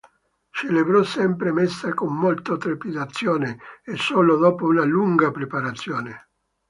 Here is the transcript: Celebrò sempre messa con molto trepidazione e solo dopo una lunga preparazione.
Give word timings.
Celebrò 0.51 1.03
sempre 1.03 1.51
messa 1.51 1.93
con 1.93 2.11
molto 2.15 2.57
trepidazione 2.57 3.59
e 3.83 3.97
solo 3.97 4.35
dopo 4.39 4.65
una 4.65 4.83
lunga 4.83 5.29
preparazione. 5.29 6.27